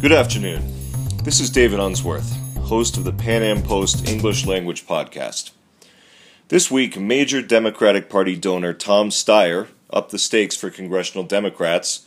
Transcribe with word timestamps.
Good 0.00 0.12
afternoon. 0.12 0.62
This 1.24 1.40
is 1.40 1.50
David 1.50 1.78
Unsworth, 1.78 2.34
host 2.56 2.96
of 2.96 3.04
the 3.04 3.12
Pan 3.12 3.42
Am 3.42 3.62
Post 3.62 4.08
English 4.08 4.46
Language 4.46 4.86
Podcast. 4.86 5.50
This 6.48 6.70
week, 6.70 6.98
major 6.98 7.42
Democratic 7.42 8.08
Party 8.08 8.34
donor 8.34 8.72
Tom 8.72 9.10
Steyer 9.10 9.68
upped 9.90 10.10
the 10.10 10.18
stakes 10.18 10.56
for 10.56 10.70
congressional 10.70 11.24
Democrats, 11.24 12.06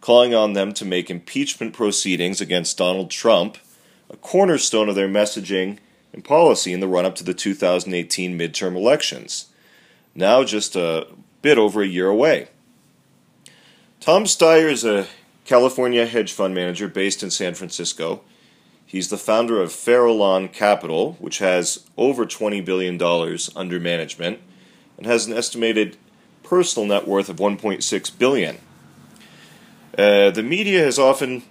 calling 0.00 0.32
on 0.32 0.52
them 0.52 0.72
to 0.72 0.84
make 0.84 1.10
impeachment 1.10 1.74
proceedings 1.74 2.40
against 2.40 2.78
Donald 2.78 3.10
Trump 3.10 3.58
a 4.08 4.16
cornerstone 4.16 4.88
of 4.88 4.94
their 4.94 5.08
messaging 5.08 5.78
and 6.12 6.24
policy 6.24 6.72
in 6.72 6.78
the 6.78 6.86
run 6.86 7.04
up 7.04 7.16
to 7.16 7.24
the 7.24 7.34
2018 7.34 8.38
midterm 8.38 8.76
elections, 8.76 9.46
now 10.14 10.44
just 10.44 10.76
a 10.76 11.08
bit 11.42 11.58
over 11.58 11.82
a 11.82 11.88
year 11.88 12.06
away. 12.06 12.50
Tom 13.98 14.26
Steyer 14.26 14.70
is 14.70 14.84
a 14.84 15.08
California 15.44 16.06
hedge 16.06 16.32
fund 16.32 16.54
manager 16.54 16.88
based 16.88 17.22
in 17.22 17.30
San 17.30 17.54
Francisco. 17.54 18.22
He's 18.84 19.08
the 19.08 19.16
founder 19.16 19.60
of 19.60 19.70
Farallon 19.70 20.52
Capital, 20.52 21.14
which 21.14 21.38
has 21.38 21.86
over 21.96 22.26
$20 22.26 22.64
billion 22.64 23.00
under 23.56 23.80
management 23.80 24.40
and 24.98 25.06
has 25.06 25.26
an 25.26 25.32
estimated 25.32 25.96
personal 26.42 26.86
net 26.86 27.08
worth 27.08 27.28
of 27.28 27.36
1.6 27.36 28.18
billion. 28.18 28.58
Uh, 29.96 30.30
the 30.30 30.42
media 30.42 30.82
has 30.84 30.98
often 30.98 31.42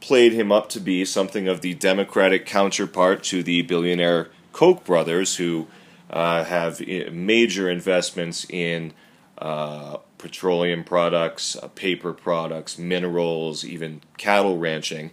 played 0.00 0.32
him 0.32 0.50
up 0.50 0.68
to 0.70 0.80
be 0.80 1.04
something 1.04 1.48
of 1.48 1.60
the 1.60 1.74
Democratic 1.74 2.46
counterpart 2.46 3.22
to 3.24 3.42
the 3.42 3.62
billionaire 3.62 4.30
Koch 4.52 4.84
brothers, 4.84 5.36
who 5.36 5.68
uh, 6.10 6.44
have 6.44 6.80
major 7.12 7.70
investments 7.70 8.46
in 8.50 8.92
uh, 9.38 9.98
petroleum 10.20 10.84
products, 10.84 11.56
uh, 11.56 11.68
paper 11.68 12.12
products, 12.12 12.78
minerals, 12.78 13.64
even 13.64 14.00
cattle 14.18 14.58
ranching. 14.58 15.10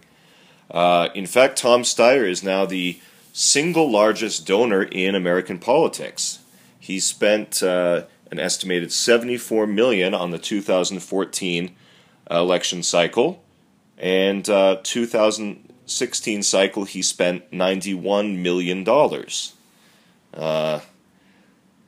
Uh, 0.70 1.08
in 1.14 1.26
fact, 1.26 1.56
Tom 1.58 1.82
Steyer 1.82 2.28
is 2.28 2.42
now 2.42 2.66
the 2.66 3.00
single 3.32 3.90
largest 3.90 4.46
donor 4.46 4.82
in 4.82 5.14
American 5.14 5.58
politics. 5.58 6.40
He 6.78 7.00
spent 7.00 7.62
uh, 7.62 8.04
an 8.30 8.38
estimated 8.38 8.92
74 8.92 9.66
million 9.66 10.14
on 10.14 10.30
the 10.30 10.38
2014 10.38 11.74
election 12.30 12.82
cycle, 12.82 13.42
and 13.96 14.48
uh, 14.48 14.76
2016 14.82 16.42
cycle 16.42 16.84
he 16.84 17.02
spent 17.02 17.50
91 17.52 18.42
million 18.42 18.84
dollars. 18.84 19.54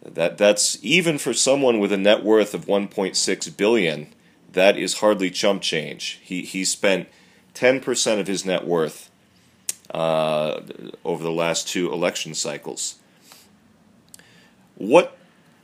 That 0.03 0.39
that's 0.39 0.79
even 0.83 1.19
for 1.19 1.35
someone 1.35 1.79
with 1.79 1.93
a 1.93 1.97
net 1.99 2.25
worth 2.25 2.55
of 2.55 2.67
1.6 2.67 3.57
billion. 3.57 4.09
That 4.53 4.79
is 4.79 4.95
hardly 4.95 5.31
chump 5.31 5.63
change. 5.63 6.21
He 6.23 6.43
he 6.43 6.65
spent 6.65 7.09
10% 7.55 8.21
of 8.21 8.27
his 8.27 8.45
net 8.45 8.67
worth 8.67 9.11
uh, 9.93 10.61
over 11.05 11.23
the 11.23 11.31
last 11.31 11.69
two 11.69 11.93
election 11.93 12.35
cycles. 12.35 12.97
What 14.77 15.17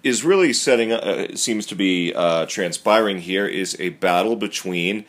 is 0.03 0.25
really 0.25 0.53
setting 0.53 0.93
uh, 0.93 1.35
seems 1.35 1.67
to 1.67 1.75
be 1.75 2.13
uh, 2.15 2.47
transpiring 2.47 3.21
here 3.21 3.47
is 3.47 3.77
a 3.81 3.91
battle 3.91 4.37
between 4.37 5.05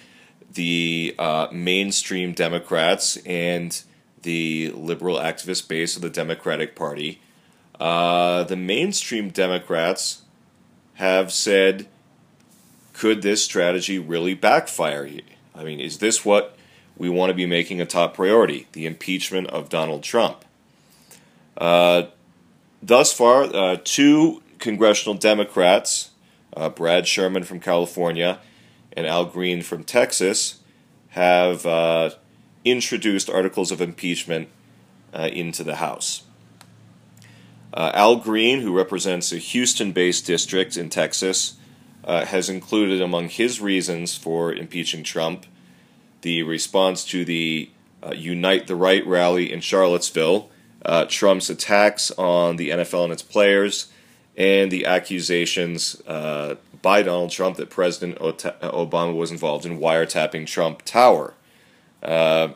the 0.54 1.14
uh, 1.20 1.48
mainstream 1.52 2.32
Democrats 2.32 3.18
and 3.26 3.84
the 4.22 4.72
liberal 4.72 5.18
activist 5.18 5.68
base 5.68 5.96
of 5.96 6.02
the 6.02 6.10
Democratic 6.10 6.76
Party 6.76 7.22
uh, 7.80 8.44
the 8.44 8.56
mainstream 8.56 9.30
Democrats 9.30 10.24
have 10.96 11.32
said, 11.32 11.88
could 12.94 13.22
this 13.22 13.44
strategy 13.44 14.00
really 14.00 14.34
backfire? 14.34 15.10
I 15.56 15.64
mean, 15.64 15.80
is 15.80 16.00
this 16.00 16.26
what 16.26 16.58
we 16.98 17.10
want 17.10 17.30
to 17.30 17.36
be 17.36 17.46
making 17.46 17.80
a 17.80 17.86
top 17.86 18.16
priority? 18.16 18.68
The 18.72 18.86
impeachment 18.86 19.48
of 19.48 19.70
Donald 19.70 20.04
Trump. 20.04 20.44
Uh, 21.56 22.08
thus 22.82 23.14
far, 23.14 23.44
uh, 23.44 23.78
two 23.84 24.42
congressional 24.60 25.16
Democrats, 25.16 26.12
uh, 26.56 26.70
Brad 26.70 27.08
Sherman 27.08 27.44
from 27.44 27.60
California 27.60 28.40
and 28.94 29.06
Al 29.06 29.26
Green 29.26 29.62
from 29.62 29.84
Texas, 29.84 30.60
have 31.10 31.66
uh, 31.66 32.12
introduced 32.66 33.30
articles 33.30 33.72
of 33.72 33.82
impeachment 33.82 34.50
uh, 35.14 35.30
into 35.32 35.64
the 35.64 35.76
House. 35.76 36.24
Uh, 37.74 37.92
Al 37.94 38.16
Green, 38.16 38.62
who 38.62 38.76
represents 38.76 39.32
a 39.32 39.38
Houston 39.38 39.92
based 39.92 40.26
district 40.26 40.78
in 40.78 40.90
Texas, 40.90 41.58
uh, 42.04 42.26
has 42.26 42.50
included 42.50 43.02
among 43.02 43.30
his 43.30 43.60
reasons 43.60 44.16
for 44.16 44.54
impeaching 44.54 45.04
Trump 45.04 45.46
the 46.22 46.44
response 46.44 47.04
to 47.06 47.26
the 47.26 47.70
uh, 48.02 48.14
Unite 48.14 48.68
the 48.68 48.76
Right 48.76 49.06
rally 49.06 49.52
in 49.52 49.60
Charlottesville, 49.60 50.50
uh, 50.86 51.06
Trump's 51.06 51.50
attacks 51.50 52.12
on 52.12 52.56
the 52.56 52.70
NFL 52.70 53.06
and 53.06 53.14
its 53.14 53.22
players, 53.22 53.92
and 54.38 54.72
the 54.72 54.86
accusations 54.86 56.02
uh, 56.08 56.56
by 56.82 57.02
Donald 57.02 57.32
Trump 57.32 57.58
that 57.58 57.70
President 57.70 58.18
Obama 58.20 59.16
was 59.16 59.32
involved 59.32 59.66
in 59.66 59.80
wiretapping 59.80 60.48
Trump 60.48 60.84
Tower. 60.84 61.34
Uh, 62.02 62.50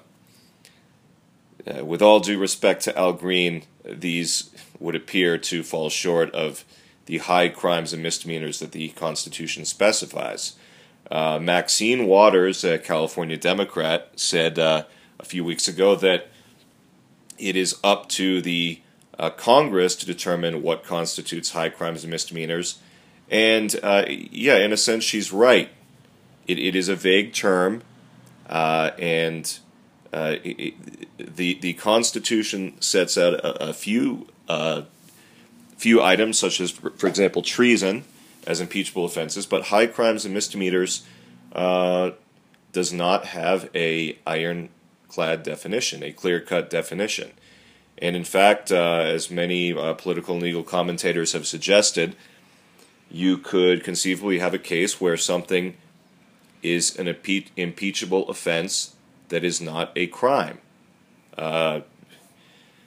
with 1.84 2.02
all 2.02 2.20
due 2.20 2.40
respect 2.40 2.84
to 2.84 2.98
Al 2.98 3.14
Green, 3.14 3.64
these 3.84 4.50
would 4.80 4.96
appear 4.96 5.38
to 5.38 5.64
fall 5.64 5.90
short 5.90 6.32
of 6.34 6.66
the 7.06 7.20
high 7.20 7.50
crimes 7.50 7.94
and 7.94 8.04
misdemeanors 8.04 8.60
that 8.60 8.72
the 8.72 8.90
Constitution 8.90 9.66
specifies. 9.66 10.56
Uh, 11.10 11.40
Maxine 11.42 12.06
Waters, 12.06 12.64
a 12.64 12.80
California 12.80 13.38
Democrat, 13.38 14.12
said 14.16 14.58
uh, 14.58 14.84
a 15.20 15.26
few 15.26 15.44
weeks 15.44 15.68
ago 15.68 15.96
that 15.96 16.28
it 17.38 17.56
is 17.56 17.78
up 17.84 18.08
to 18.10 18.42
the 18.42 18.82
uh, 19.20 19.30
Congress 19.30 19.96
to 19.96 20.06
determine 20.06 20.62
what 20.62 20.84
constitutes 20.84 21.52
high 21.52 21.70
crimes 21.70 22.04
and 22.04 22.12
misdemeanors. 22.12 22.80
And 23.30 23.78
uh, 23.84 24.06
yeah, 24.08 24.58
in 24.58 24.72
a 24.72 24.78
sense, 24.78 25.04
she's 25.04 25.32
right. 25.32 25.70
It, 26.48 26.60
it 26.60 26.76
is 26.76 26.88
a 26.88 26.96
vague 26.96 27.34
term, 27.34 27.82
uh, 28.50 28.92
and 28.98 29.60
uh, 30.14 30.36
the 31.18 31.58
the 31.62 31.74
Constitution 31.74 32.80
sets 32.82 33.18
out 33.18 33.34
a, 33.34 33.70
a 33.70 33.74
few 33.74 34.28
uh, 34.48 34.84
few 35.78 36.02
items, 36.02 36.38
such 36.38 36.62
as, 36.62 36.72
for 36.72 37.08
example, 37.08 37.42
treason 37.42 38.04
as 38.46 38.62
impeachable 38.62 39.06
offenses, 39.06 39.46
but 39.46 39.66
high 39.66 39.88
crimes 39.88 40.26
and 40.26 40.34
misdemeanors 40.34 41.04
uh, 41.54 42.12
does 42.72 42.94
not 42.94 43.26
have 43.26 43.70
a 43.76 44.18
ironclad 44.28 45.44
definition, 45.44 46.04
a 46.04 46.12
clear-cut 46.12 46.70
definition. 46.70 47.32
And 47.98 48.16
in 48.16 48.24
fact, 48.24 48.72
uh, 48.72 49.02
as 49.06 49.30
many 49.30 49.74
uh, 49.74 49.94
political 49.94 50.36
and 50.36 50.44
legal 50.44 50.64
commentators 50.64 51.34
have 51.34 51.46
suggested, 51.46 52.16
you 53.10 53.38
could 53.38 53.84
conceivably 53.84 54.40
have 54.40 54.54
a 54.54 54.60
case 54.60 55.02
where 55.02 55.18
something 55.18 55.76
is 56.64 56.98
an 56.98 57.08
impe- 57.08 57.50
impeachable 57.56 58.30
offense 58.30 58.96
that 59.32 59.44
is 59.44 59.60
not 59.60 59.92
a 59.96 60.08
crime. 60.08 60.60
Uh, 61.38 61.82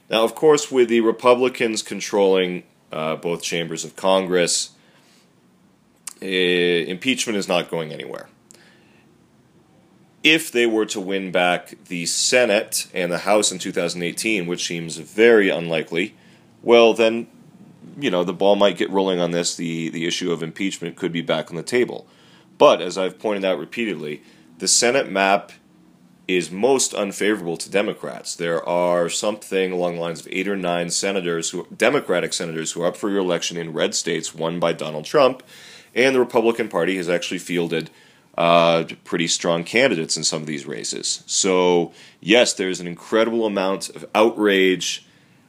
now, 0.09 0.22
of 0.22 0.34
course, 0.34 0.71
with 0.71 0.88
the 0.88 1.00
Republicans 1.00 1.82
controlling 1.82 2.62
uh, 2.93 3.16
both 3.16 3.43
chambers 3.43 3.84
of 3.84 3.97
Congress, 3.97 4.71
eh, 6.22 6.84
impeachment 6.87 7.37
is 7.37 7.49
not 7.49 7.71
going 7.71 7.93
anywhere. 7.93 8.28
If 10.22 10.53
they 10.53 10.66
were 10.66 10.87
to 10.87 11.00
win 11.00 11.33
back 11.33 11.75
the 11.87 12.06
Senate 12.06 12.87
and 12.94 13.10
the 13.10 13.19
House 13.19 13.50
in 13.50 13.59
2018, 13.59 14.47
which 14.47 14.65
seems 14.66 14.97
very 14.97 15.50
unlikely, 15.50 16.15
well, 16.62 16.94
then, 16.94 17.27
you 17.99 18.10
know, 18.10 18.25
the 18.25 18.33
ball 18.33 18.56
might 18.56 18.78
get 18.78 18.91
rolling 18.91 19.21
on 19.21 19.33
this. 19.33 19.54
The, 19.54 19.91
the 19.91 20.06
issue 20.06 20.33
of 20.33 20.43
impeachment 20.43 20.97
could 20.97 21.12
be 21.12 21.21
back 21.21 21.50
on 21.50 21.56
the 21.56 21.62
table. 21.62 22.06
But, 22.56 22.81
as 22.81 22.97
I've 22.97 23.19
pointed 23.19 23.44
out 23.44 23.59
repeatedly, 23.59 24.22
the 24.59 24.69
Senate 24.69 25.10
map 25.10 25.53
is 26.27 26.51
most 26.51 26.95
unfavorable 26.95 27.57
to 27.57 27.71
Democrats. 27.71 28.34
There 28.34 28.66
are 28.66 29.09
something 29.09 29.72
along 29.72 29.97
the 29.97 30.01
lines 30.01 30.21
of 30.21 30.28
eight 30.31 30.48
or 30.48 30.57
nine 30.57 30.91
senators, 30.91 31.51
who, 31.51 31.66
Democratic 31.77 32.33
senators, 32.33 32.72
who 32.72 32.83
are 32.83 32.89
up 32.89 32.97
for 32.97 33.10
re-election 33.10 33.57
in 33.57 33.72
red 33.72 33.95
states 33.95 34.34
won 34.34 34.59
by 34.59 34.72
Donald 34.72 35.04
Trump, 35.04 35.43
and 35.95 36.15
the 36.15 36.21
Republican 36.21 36.69
Party 36.69 36.97
has 36.97 37.09
actually 37.09 37.39
fielded 37.39 37.91
uh, 38.39 38.84
pretty 39.04 39.28
strong 39.28 39.65
candidates 39.65 40.16
in 40.16 40.25
some 40.25 40.41
of 40.41 40.47
these 40.47 40.66
races. 40.66 41.22
So 41.27 41.93
yes, 42.21 42.53
there's 42.54 42.81
an 42.81 42.87
incredible 42.87 43.47
amount 43.47 43.91
of 43.91 44.04
outrage. 44.15 45.07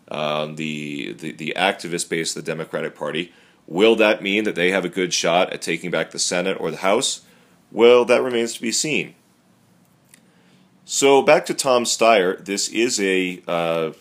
Uh, 0.08 0.46
the, 0.54 1.14
the 1.14 1.32
the 1.32 1.54
activist 1.58 2.10
base 2.10 2.36
of 2.36 2.46
the 2.46 2.52
Democratic 2.52 2.94
Party. 2.94 3.34
Will 3.66 3.96
that 3.96 4.22
mean 4.22 4.44
that 4.44 4.54
they 4.54 4.70
have 4.70 4.86
a 4.86 4.90
good 4.90 5.16
shot 5.16 5.52
at 5.52 5.64
taking 5.64 5.90
back 5.90 6.12
the 6.12 6.20
Senate 6.20 6.58
or 6.60 6.70
the 6.70 6.78
House? 6.78 7.22
Well, 7.72 8.06
that 8.06 8.22
remains 8.22 8.54
to 8.54 8.62
be 8.62 8.72
seen. 8.72 9.16
So 10.88 11.24
back 11.24 11.48
to 11.48 11.56
Tom 11.56 11.84
Steyer. 11.84 12.46
This 12.46 12.70
is 12.70 13.00
a 13.00 13.42
uh, 13.48 13.94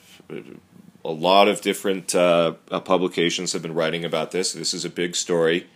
a 1.03 1.11
lot 1.11 1.49
of 1.49 1.63
different 1.63 2.15
uh, 2.15 2.53
publications 2.85 3.55
have 3.55 3.63
been 3.63 3.73
writing 3.73 4.05
about 4.05 4.33
this. 4.33 4.53
This 4.53 4.75
is 4.75 4.85
a 4.85 4.91
big 4.91 5.17
story. 5.17 5.67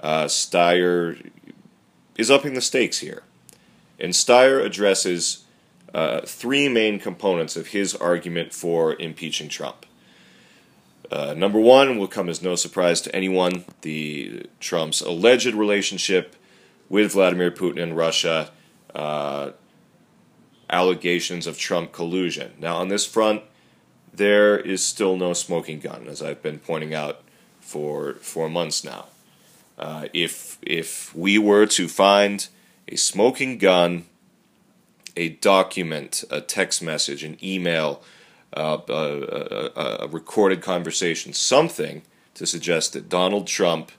Uh, 0.00 0.26
Steyer 0.26 1.30
is 2.18 2.30
upping 2.30 2.52
the 2.52 2.60
stakes 2.60 2.98
here, 2.98 3.22
and 3.98 4.12
Steyer 4.12 4.62
addresses 4.62 5.46
uh, 5.94 6.20
three 6.20 6.68
main 6.68 6.98
components 6.98 7.56
of 7.56 7.68
his 7.68 7.94
argument 7.94 8.52
for 8.52 8.94
impeaching 9.00 9.48
Trump. 9.48 9.86
Uh, 11.10 11.32
number 11.32 11.60
one 11.60 11.98
will 11.98 12.08
come 12.08 12.28
as 12.28 12.42
no 12.42 12.56
surprise 12.56 13.00
to 13.00 13.16
anyone: 13.16 13.64
the 13.80 14.44
Trump's 14.60 15.00
alleged 15.00 15.54
relationship 15.54 16.36
with 16.90 17.12
Vladimir 17.12 17.50
Putin 17.50 17.82
and 17.82 17.96
Russia, 17.96 18.50
uh, 18.94 19.52
allegations 20.72 21.46
of 21.46 21.58
Trump 21.58 21.92
collusion. 21.92 22.52
Now, 22.58 22.76
on 22.78 22.88
this 22.88 23.06
front, 23.06 23.42
there 24.12 24.58
is 24.58 24.84
still 24.84 25.16
no 25.16 25.34
smoking 25.34 25.78
gun, 25.78 26.06
as 26.08 26.22
I've 26.22 26.42
been 26.42 26.58
pointing 26.58 26.94
out 26.94 27.22
for 27.60 28.14
for 28.14 28.48
months 28.48 28.82
now. 28.82 29.06
Uh, 29.78 30.06
if 30.12 30.58
if 30.62 31.14
we 31.14 31.38
were 31.38 31.66
to 31.66 31.88
find 31.88 32.48
a 32.88 32.96
smoking 32.96 33.58
gun, 33.58 34.06
a 35.16 35.30
document, 35.30 36.24
a 36.30 36.40
text 36.40 36.82
message, 36.82 37.22
an 37.22 37.36
email, 37.42 38.02
uh, 38.54 38.78
a, 38.88 39.70
a, 39.76 39.96
a 40.00 40.08
recorded 40.08 40.60
conversation, 40.60 41.32
something 41.32 42.02
to 42.34 42.46
suggest 42.46 42.92
that 42.92 43.08
Donald 43.08 43.46
Trump 43.46 43.92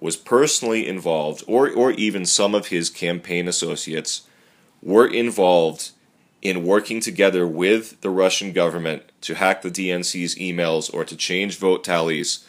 was 0.00 0.16
personally 0.16 0.86
involved, 0.86 1.42
or 1.46 1.70
or 1.70 1.90
even 1.92 2.24
some 2.24 2.54
of 2.54 2.68
his 2.68 2.90
campaign 2.90 3.48
associates 3.48 4.22
were 4.86 5.08
involved 5.08 5.90
in 6.42 6.64
working 6.64 7.00
together 7.00 7.44
with 7.44 8.00
the 8.02 8.10
Russian 8.10 8.52
government 8.52 9.02
to 9.20 9.34
hack 9.34 9.62
the 9.62 9.70
DNC's 9.70 10.36
emails 10.36 10.94
or 10.94 11.04
to 11.04 11.16
change 11.16 11.58
vote 11.58 11.82
tallies, 11.82 12.46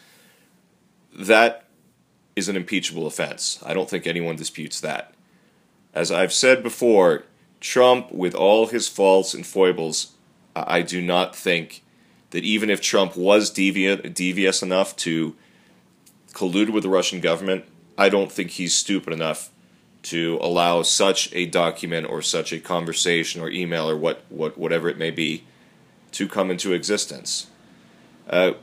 that 1.17 1.65
is 2.35 2.47
an 2.47 2.55
impeachable 2.55 3.07
offense. 3.07 3.57
I 3.65 3.73
don't 3.73 3.89
think 3.89 4.05
anyone 4.05 4.35
disputes 4.35 4.79
that. 4.81 5.15
As 5.95 6.11
I've 6.11 6.31
said 6.31 6.61
before, 6.61 7.23
Trump, 7.59 8.11
with 8.11 8.35
all 8.35 8.67
his 8.67 8.87
faults 8.87 9.33
and 9.33 9.43
foibles, 9.43 10.13
I 10.55 10.83
do 10.83 11.01
not 11.01 11.35
think 11.35 11.83
that 12.29 12.43
even 12.43 12.69
if 12.69 12.81
Trump 12.81 13.17
was 13.17 13.49
devious 13.49 14.61
enough 14.61 14.95
to 14.97 15.35
collude 16.33 16.69
with 16.69 16.83
the 16.83 16.89
Russian 16.89 17.19
government, 17.19 17.65
I 17.97 18.09
don't 18.09 18.31
think 18.31 18.51
he's 18.51 18.75
stupid 18.75 19.11
enough 19.11 19.49
to 20.03 20.37
allow 20.41 20.81
such 20.81 21.33
a 21.33 21.45
document 21.45 22.07
or 22.09 22.21
such 22.21 22.53
a 22.53 22.59
conversation 22.59 23.41
or 23.41 23.49
email 23.49 23.89
or 23.89 23.97
what, 23.97 24.23
what 24.29 24.57
whatever 24.57 24.89
it 24.89 24.97
may 24.97 25.11
be 25.11 25.43
to 26.11 26.27
come 26.27 26.49
into 26.49 26.73
existence. 26.73 27.47
Uh, 28.29 28.53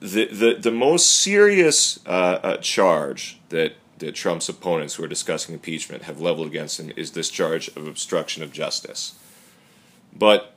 the, 0.00 0.26
the 0.26 0.54
the 0.54 0.70
most 0.70 1.06
serious 1.06 1.98
uh, 2.06 2.38
uh, 2.42 2.56
charge 2.58 3.40
that 3.48 3.74
that 3.98 4.14
Trump's 4.14 4.48
opponents 4.48 4.94
who 4.94 5.04
are 5.04 5.08
discussing 5.08 5.54
impeachment 5.54 6.04
have 6.04 6.20
leveled 6.20 6.46
against 6.46 6.78
him 6.78 6.92
is 6.96 7.12
this 7.12 7.30
charge 7.30 7.68
of 7.76 7.86
obstruction 7.86 8.42
of 8.42 8.52
justice. 8.52 9.18
But 10.14 10.54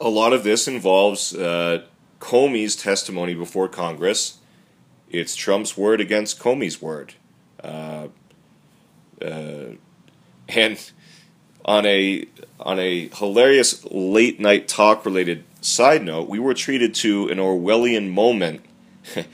a 0.00 0.08
lot 0.08 0.32
of 0.32 0.44
this 0.44 0.66
involves 0.66 1.34
uh, 1.34 1.84
Comey's 2.20 2.74
testimony 2.74 3.34
before 3.34 3.68
Congress. 3.68 4.38
It's 5.10 5.36
Trump's 5.36 5.76
word 5.76 6.00
against 6.00 6.38
Comey's 6.38 6.80
word. 6.80 7.14
Uh, 7.62 8.08
uh, 9.20 9.70
and 10.48 10.90
on 11.64 11.86
a 11.86 12.26
on 12.58 12.78
a 12.78 13.08
hilarious 13.08 13.84
late 13.90 14.40
night 14.40 14.68
talk 14.68 15.04
related 15.04 15.44
side 15.60 16.02
note, 16.02 16.28
we 16.28 16.38
were 16.38 16.54
treated 16.54 16.94
to 16.94 17.28
an 17.28 17.38
Orwellian 17.38 18.10
moment 18.10 18.64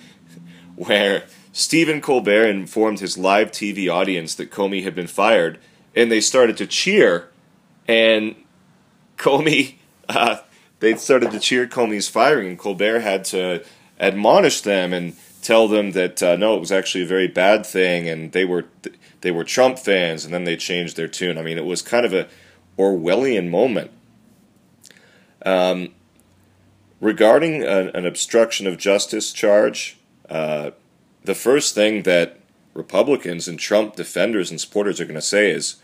where 0.77 1.25
Stephen 1.53 2.01
Colbert 2.01 2.49
informed 2.49 3.01
his 3.01 3.19
live 3.19 3.51
TV 3.51 3.91
audience 3.93 4.35
that 4.35 4.51
Comey 4.51 4.83
had 4.83 4.95
been 4.95 5.07
fired, 5.07 5.59
and 5.95 6.11
they 6.11 6.21
started 6.21 6.57
to 6.59 6.67
cheer, 6.67 7.31
and 7.87 8.35
Comey, 9.17 9.77
uh, 10.09 10.39
they 10.81 10.95
started 10.97 11.31
to 11.31 11.41
cheer 11.41 11.67
Comey's 11.67 12.09
firing, 12.09 12.49
and 12.49 12.59
Colbert 12.59 13.01
had 13.01 13.25
to 13.27 13.65
admonish 13.99 14.61
them 14.61 14.93
and 14.93 15.17
tell 15.49 15.67
them 15.67 15.93
that 15.93 16.23
uh, 16.23 16.37
no, 16.37 16.55
it 16.57 16.61
was 16.61 16.71
actually 16.71 17.03
a 17.05 17.07
very 17.07 17.27
bad 17.27 17.65
thing, 17.65 18.07
and 18.07 18.33
they 18.33 18.45
were 18.45 18.67
they 19.23 19.31
were 19.31 19.45
Trump 19.45 19.79
fans, 19.79 20.27
and 20.27 20.35
then 20.35 20.45
they 20.45 20.59
changed 20.59 20.95
their 20.95 21.09
tune. 21.09 21.39
I 21.39 21.43
mean, 21.43 21.57
it 21.57 21.65
was 21.65 21.81
kind 21.81 22.05
of 22.05 22.13
a 22.13 22.29
Orwellian 22.77 23.49
moment. 23.49 23.91
Um, 25.47 25.95
regarding 27.01 27.63
a, 27.63 27.91
an 27.95 28.05
obstruction 28.05 28.67
of 28.67 28.77
justice 28.77 29.33
charge, 29.33 29.97
uh, 30.29 30.73
the 31.25 31.35
first 31.35 31.75
thing 31.75 32.03
that 32.03 32.41
Republicans 32.75 33.49
and 33.49 33.59
Trump 33.59 33.97
defenders 33.97 34.51
and 34.51 34.61
supporters 34.61 35.01
are 35.01 35.07
going 35.07 35.15
to 35.15 35.23
say 35.23 35.51
is, 35.51 35.77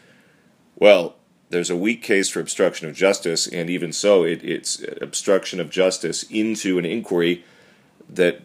well, 0.77 1.17
there's 1.49 1.71
a 1.71 1.77
weak 1.77 2.03
case 2.03 2.29
for 2.29 2.41
obstruction 2.41 2.87
of 2.87 2.95
justice, 2.95 3.47
and 3.47 3.71
even 3.71 3.95
so, 3.95 4.25
it, 4.25 4.45
it's 4.45 4.85
obstruction 5.01 5.59
of 5.59 5.71
justice 5.71 6.23
into 6.25 6.79
an 6.79 6.85
inquiry 6.85 7.45
that 8.09 8.43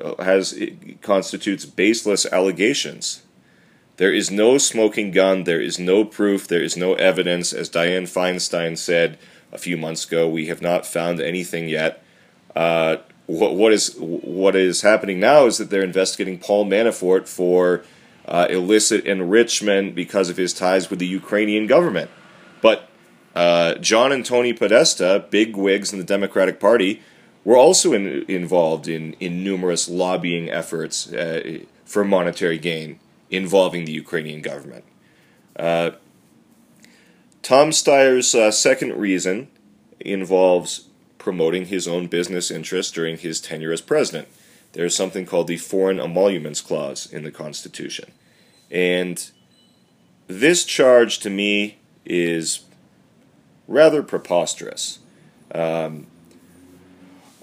uh, 0.00 0.22
has 0.22 0.58
constitutes 1.02 1.64
baseless 1.64 2.26
allegations. 2.26 3.22
There 3.96 4.12
is 4.12 4.30
no 4.30 4.58
smoking 4.58 5.12
gun. 5.12 5.44
There 5.44 5.60
is 5.60 5.78
no 5.78 6.04
proof. 6.04 6.48
There 6.48 6.62
is 6.62 6.76
no 6.76 6.94
evidence. 6.94 7.52
As 7.52 7.70
Dianne 7.70 8.08
Feinstein 8.08 8.76
said 8.76 9.18
a 9.52 9.58
few 9.58 9.76
months 9.76 10.04
ago, 10.04 10.28
we 10.28 10.46
have 10.46 10.60
not 10.60 10.84
found 10.86 11.20
anything 11.20 11.68
yet. 11.68 12.02
Uh, 12.56 12.96
what, 13.26 13.54
what 13.54 13.72
is 13.72 13.94
what 13.98 14.56
is 14.56 14.82
happening 14.82 15.20
now 15.20 15.46
is 15.46 15.58
that 15.58 15.70
they're 15.70 15.82
investigating 15.82 16.38
Paul 16.38 16.66
Manafort 16.66 17.28
for 17.28 17.84
uh, 18.26 18.46
illicit 18.50 19.04
enrichment 19.06 19.94
because 19.94 20.28
of 20.28 20.36
his 20.36 20.52
ties 20.52 20.90
with 20.90 20.98
the 20.98 21.06
Ukrainian 21.06 21.66
government. 21.66 22.10
But 22.60 22.88
uh, 23.34 23.74
John 23.76 24.12
and 24.12 24.24
Tony 24.24 24.52
Podesta, 24.52 25.26
big 25.30 25.56
wigs 25.56 25.92
in 25.92 25.98
the 25.98 26.04
Democratic 26.04 26.60
Party, 26.60 27.02
were 27.44 27.56
also 27.56 27.92
in, 27.92 28.24
involved 28.28 28.88
in, 28.88 29.12
in 29.20 29.44
numerous 29.44 29.88
lobbying 29.88 30.50
efforts 30.50 31.12
uh, 31.12 31.58
for 31.84 32.04
monetary 32.04 32.58
gain 32.58 32.98
involving 33.30 33.84
the 33.84 33.92
Ukrainian 33.92 34.40
government. 34.40 34.84
Uh, 35.56 35.92
Tom 37.42 37.70
Steyer's 37.70 38.34
uh, 38.34 38.50
second 38.50 38.94
reason 38.94 39.48
involves 40.00 40.88
promoting 41.18 41.66
his 41.66 41.86
own 41.86 42.06
business 42.06 42.50
interests 42.50 42.92
during 42.92 43.18
his 43.18 43.40
tenure 43.40 43.72
as 43.72 43.80
president. 43.80 44.28
There's 44.72 44.96
something 44.96 45.24
called 45.24 45.46
the 45.46 45.56
Foreign 45.56 46.00
Emoluments 46.00 46.60
Clause 46.60 47.06
in 47.06 47.22
the 47.22 47.30
Constitution. 47.30 48.10
And 48.70 49.30
this 50.26 50.64
charge 50.64 51.18
to 51.20 51.30
me 51.30 51.78
is 52.04 52.60
rather 53.68 54.02
preposterous. 54.02 54.98
Um, 55.54 56.06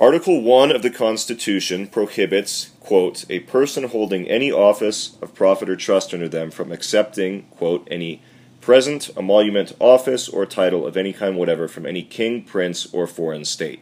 Article 0.01 0.41
1 0.41 0.71
of 0.71 0.81
the 0.81 0.89
Constitution 0.89 1.85
prohibits, 1.85 2.71
quote, 2.79 3.23
a 3.29 3.41
person 3.41 3.83
holding 3.83 4.27
any 4.27 4.51
office 4.51 5.15
of 5.21 5.35
profit 5.35 5.69
or 5.69 5.75
trust 5.75 6.11
under 6.11 6.27
them 6.27 6.49
from 6.49 6.71
accepting, 6.71 7.43
quote, 7.51 7.87
any 7.91 8.19
present, 8.61 9.11
emolument, 9.15 9.73
office, 9.79 10.27
or 10.27 10.43
title 10.47 10.87
of 10.87 10.97
any 10.97 11.13
kind 11.13 11.37
whatever 11.37 11.67
from 11.67 11.85
any 11.85 12.01
king, 12.01 12.41
prince, 12.43 12.91
or 12.91 13.05
foreign 13.05 13.45
state. 13.45 13.79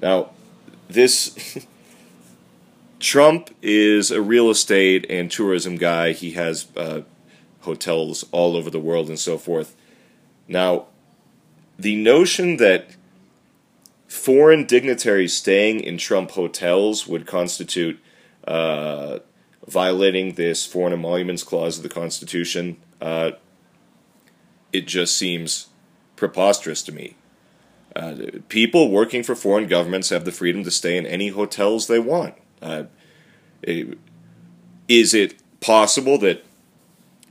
Now, 0.00 0.30
this. 0.88 1.64
Trump 2.98 3.54
is 3.62 4.10
a 4.10 4.20
real 4.20 4.50
estate 4.50 5.06
and 5.08 5.30
tourism 5.30 5.76
guy. 5.76 6.10
He 6.10 6.32
has 6.32 6.66
uh, 6.76 7.02
hotels 7.60 8.24
all 8.32 8.56
over 8.56 8.68
the 8.68 8.80
world 8.80 9.08
and 9.08 9.18
so 9.18 9.38
forth. 9.38 9.76
Now, 10.48 10.86
the 11.78 11.94
notion 11.94 12.56
that 12.56 12.96
foreign 14.10 14.64
dignitaries 14.64 15.36
staying 15.36 15.78
in 15.78 15.96
Trump 15.96 16.32
hotels 16.32 17.06
would 17.06 17.28
constitute 17.28 18.02
uh, 18.46 19.20
violating 19.68 20.34
this 20.34 20.66
foreign 20.66 20.92
emoluments 20.92 21.44
clause 21.44 21.76
of 21.76 21.84
the 21.84 21.88
Constitution. 21.88 22.76
Uh, 23.00 23.30
it 24.72 24.88
just 24.88 25.16
seems 25.16 25.68
preposterous 26.16 26.82
to 26.82 26.92
me. 26.92 27.16
Uh, 27.94 28.16
people 28.48 28.90
working 28.90 29.22
for 29.22 29.36
foreign 29.36 29.68
governments 29.68 30.08
have 30.08 30.24
the 30.24 30.32
freedom 30.32 30.64
to 30.64 30.72
stay 30.72 30.96
in 30.96 31.06
any 31.06 31.28
hotels 31.28 31.86
they 31.86 32.00
want. 32.00 32.34
Uh, 32.60 32.84
is 34.88 35.14
it 35.14 35.40
possible 35.60 36.18
that 36.18 36.44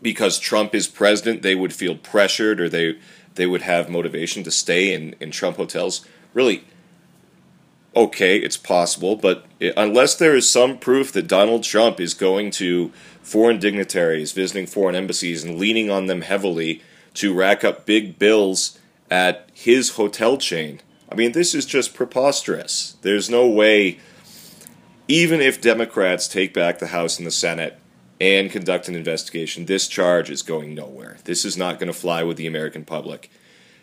because 0.02 0.40
Trump 0.40 0.74
is 0.74 0.88
president, 0.88 1.42
they 1.42 1.56
would 1.56 1.74
feel 1.74 1.96
pressured 1.96 2.62
or 2.62 2.70
they 2.70 2.98
they 3.36 3.46
would 3.46 3.62
have 3.62 3.90
motivation 3.90 4.44
to 4.44 4.52
stay 4.52 4.94
in, 4.94 5.14
in 5.20 5.32
Trump 5.32 5.58
hotels? 5.58 6.06
Really 6.34 6.64
okay, 7.96 8.38
it's 8.38 8.56
possible, 8.56 9.16
but 9.16 9.46
unless 9.76 10.16
there 10.16 10.36
is 10.36 10.50
some 10.50 10.78
proof 10.78 11.12
that 11.12 11.28
Donald 11.28 11.64
Trump 11.64 12.00
is 12.00 12.14
going 12.14 12.52
to 12.52 12.92
foreign 13.22 13.60
dignitaries, 13.60 14.32
visiting 14.32 14.66
foreign 14.66 14.96
embassies, 14.96 15.44
and 15.44 15.60
leaning 15.60 15.90
on 15.90 16.06
them 16.06 16.22
heavily 16.22 16.82
to 17.16 17.34
rack 17.34 17.64
up 17.64 17.86
big 17.86 18.18
bills 18.20 18.80
at 19.10 19.50
his 19.54 19.92
hotel 19.96 20.38
chain, 20.38 20.80
I 21.12 21.16
mean, 21.16 21.32
this 21.32 21.56
is 21.56 21.66
just 21.66 21.96
preposterous. 21.96 22.96
There's 23.02 23.30
no 23.30 23.48
way, 23.50 24.00
even 25.08 25.42
if 25.42 25.60
Democrats 25.60 26.28
take 26.28 26.54
back 26.54 26.78
the 26.78 26.88
House 26.88 27.18
and 27.18 27.26
the 27.26 27.32
Senate, 27.32 27.80
and 28.22 28.52
conduct 28.52 28.90
an 28.90 28.96
investigation. 28.96 29.66
This 29.66 29.88
charge 29.88 30.30
is 30.30 30.42
going 30.42 30.76
nowhere. 30.76 31.18
This 31.24 31.46
is 31.46 31.56
not 31.56 31.80
going 31.80 31.88
to 31.88 31.98
fly 31.98 32.22
with 32.22 32.36
the 32.36 32.48
American 32.48 32.84
public. 32.84 33.32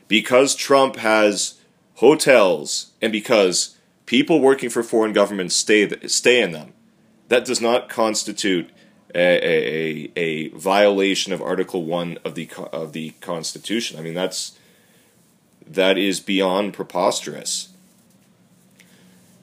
Because 0.09 0.55
Trump 0.55 0.97
has 0.97 1.55
hotels 1.97 2.93
and 3.01 3.13
because 3.13 3.77
people 4.07 4.41
working 4.41 4.71
for 4.71 4.83
foreign 4.83 5.13
governments 5.13 5.55
stay, 5.55 5.89
stay 6.07 6.41
in 6.41 6.53
them, 6.53 6.73
that 7.29 7.45
does 7.45 7.61
not 7.61 7.89
constitute 7.89 8.71
a, 9.15 9.19
a, 9.19 10.13
a 10.17 10.49
violation 10.51 11.33
of 11.33 11.43
Article 11.43 11.85
1 11.85 12.19
of 12.25 12.35
the, 12.35 12.49
of 12.73 12.93
the 12.93 13.11
Constitution. 13.21 13.99
I 13.99 14.03
mean, 14.03 14.15
that's, 14.15 14.59
that 15.67 15.99
is 15.99 16.21
beyond 16.21 16.75
preposterous. 16.75 17.71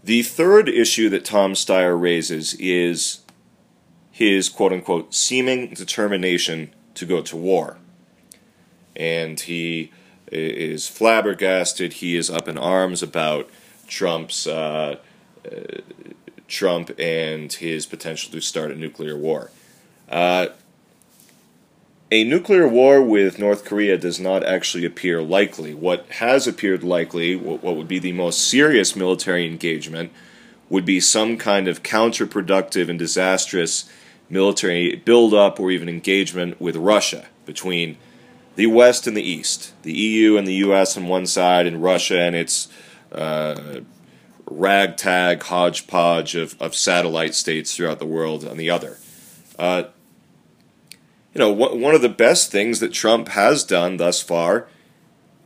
The 0.03 0.21
third 0.21 0.69
issue 0.69 1.09
that 1.09 1.25
Tom 1.25 1.53
Steyer 1.53 1.99
raises 1.99 2.53
is 2.55 3.21
his 4.11 4.47
quote 4.47 4.73
unquote 4.73 5.13
seeming 5.13 5.73
determination 5.73 6.73
to 6.93 7.05
go 7.05 7.21
to 7.21 7.35
war. 7.35 7.77
And 8.95 9.39
he 9.39 9.91
is 10.33 10.87
flabbergasted. 10.87 11.93
He 11.93 12.15
is 12.15 12.29
up 12.29 12.47
in 12.47 12.57
arms 12.57 13.03
about 13.03 13.49
Trump's 13.87 14.47
uh, 14.47 14.97
uh, 15.45 15.81
Trump 16.47 16.91
and 16.99 17.51
his 17.51 17.85
potential 17.85 18.31
to 18.31 18.41
start 18.41 18.71
a 18.71 18.75
nuclear 18.75 19.17
war. 19.17 19.51
Uh, 20.09 20.47
a 22.11 22.23
nuclear 22.23 22.67
war 22.67 23.01
with 23.01 23.39
North 23.39 23.65
Korea 23.65 23.97
does 23.97 24.19
not 24.19 24.43
actually 24.43 24.85
appear 24.85 25.21
likely. 25.21 25.73
What 25.73 26.05
has 26.11 26.45
appeared 26.45 26.83
likely, 26.83 27.35
what 27.35 27.75
would 27.75 27.87
be 27.87 27.97
the 27.97 28.11
most 28.11 28.47
serious 28.47 28.95
military 28.95 29.47
engagement, 29.47 30.11
would 30.69 30.85
be 30.85 30.99
some 30.99 31.37
kind 31.37 31.67
of 31.67 31.81
counterproductive 31.81 32.87
and 32.87 32.99
disastrous 32.99 33.89
military 34.29 34.95
buildup 34.95 35.59
or 35.59 35.71
even 35.71 35.89
engagement 35.89 36.61
with 36.61 36.75
Russia 36.75 37.25
between 37.45 37.97
the 38.55 38.67
West 38.67 39.07
and 39.07 39.17
the 39.17 39.27
East, 39.27 39.73
the 39.83 39.93
EU 39.93 40.37
and 40.37 40.47
the 40.47 40.55
US 40.55 40.95
on 40.97 41.07
one 41.07 41.25
side, 41.25 41.65
and 41.65 41.81
Russia 41.81 42.19
and 42.19 42.35
its 42.35 42.67
uh, 43.11 43.81
ragtag 44.45 45.43
hodgepodge 45.43 46.35
of, 46.35 46.59
of 46.61 46.75
satellite 46.75 47.35
states 47.35 47.75
throughout 47.75 47.99
the 47.99 48.05
world 48.05 48.45
on 48.45 48.57
the 48.57 48.69
other. 48.69 48.97
Uh, 49.57 49.83
you 51.33 51.39
know, 51.39 51.51
one 51.51 51.95
of 51.95 52.03
the 52.03 52.09
best 52.09 52.51
things 52.51 52.79
that 52.79 52.93
Trump 52.93 53.29
has 53.29 53.63
done 53.63 53.97
thus 53.97 54.21
far 54.21 54.67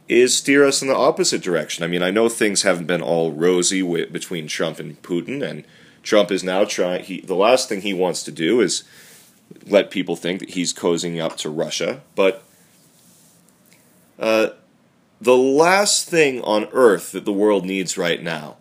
is 0.09 0.35
steer 0.35 0.65
us 0.65 0.81
in 0.81 0.87
the 0.89 0.95
opposite 0.95 1.41
direction. 1.41 1.83
I 1.83 1.87
mean, 1.87 2.03
I 2.03 2.11
know 2.11 2.27
things 2.27 2.63
haven't 2.63 2.87
been 2.87 3.01
all 3.01 3.31
rosy 3.31 3.81
between 4.05 4.47
Trump 4.47 4.79
and 4.79 5.01
Putin, 5.01 5.41
and 5.41 5.63
Trump 6.03 6.31
is 6.31 6.43
now 6.43 6.65
trying. 6.65 7.03
He 7.03 7.21
the 7.21 7.35
last 7.35 7.69
thing 7.69 7.81
he 7.81 7.93
wants 7.93 8.23
to 8.23 8.31
do 8.31 8.59
is 8.59 8.83
let 9.65 9.91
people 9.91 10.15
think 10.15 10.39
that 10.39 10.51
he's 10.51 10.73
cozying 10.73 11.21
up 11.21 11.37
to 11.37 11.49
Russia. 11.49 12.01
But 12.15 12.43
uh, 14.19 14.49
the 15.19 15.37
last 15.37 16.09
thing 16.09 16.41
on 16.41 16.67
earth 16.71 17.11
that 17.11 17.25
the 17.25 17.33
world 17.33 17.65
needs 17.65 17.97
right 17.97 18.21
now 18.21 18.57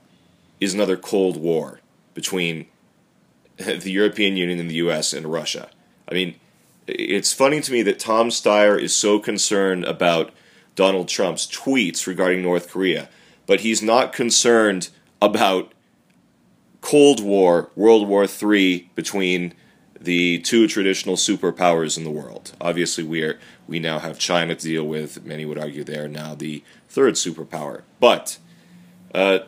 is 0.61 0.75
another 0.75 0.97
Cold 0.97 1.37
War 1.37 1.81
between 2.15 2.67
the 3.57 3.91
European 3.91 4.37
Union 4.37 4.59
and 4.59 4.71
the 4.71 4.77
U.S. 4.77 5.13
and 5.13 5.27
Russia. 5.27 5.69
I 6.09 6.15
mean, 6.15 6.37
it's 6.87 7.33
funny 7.33 7.61
to 7.61 7.73
me 7.73 7.83
that 7.83 7.99
Tom 7.99 8.29
Steyer 8.29 8.81
is 8.81 8.95
so 8.95 9.19
concerned 9.19 9.85
about 9.85 10.33
Donald 10.75 11.09
Trump's 11.09 11.47
tweets 11.47 12.07
regarding 12.07 12.43
North 12.43 12.71
Korea, 12.71 13.09
but 13.47 13.61
he's 13.61 13.83
not 13.83 14.13
concerned 14.13 14.91
about 15.21 15.73
Cold 16.81 17.23
War, 17.23 17.71
World 17.75 18.07
War 18.07 18.27
III 18.27 18.89
between 18.95 19.55
the 20.07 20.39
two 20.39 20.69
traditional 20.69 21.17
superpowers 21.17 21.99
in 21.99 22.05
the 22.05 22.11
world. 22.11 22.55
Obviously, 22.61 23.03
we 23.03 23.23
are 23.23 23.39
we 23.67 23.81
now 23.81 23.99
have 23.99 24.19
China 24.19 24.55
to 24.55 24.69
deal 24.69 24.85
with. 24.85 25.27
Many 25.27 25.45
would 25.45 25.59
argue 25.59 25.83
they 25.83 25.99
are 25.99 26.09
now 26.09 26.35
the 26.35 26.63
third 26.89 27.15
superpower. 27.15 27.83
But 27.99 28.39
uh, 29.13 29.41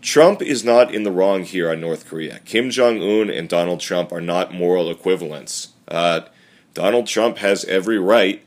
Trump 0.00 0.40
is 0.40 0.64
not 0.64 0.94
in 0.94 1.02
the 1.02 1.12
wrong 1.12 1.44
here 1.44 1.70
on 1.70 1.80
North 1.80 2.08
Korea. 2.08 2.40
Kim 2.40 2.70
Jong 2.70 3.02
Un 3.02 3.28
and 3.28 3.50
Donald 3.50 3.80
Trump 3.80 4.12
are 4.12 4.20
not 4.20 4.54
moral 4.54 4.90
equivalents. 4.90 5.68
Uh, 5.86 6.22
Donald 6.72 7.06
Trump 7.06 7.38
has 7.38 7.64
every 7.66 7.98
right 7.98 8.44